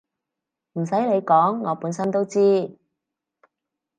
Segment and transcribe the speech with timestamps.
[0.73, 2.75] 唔使你講我本身都知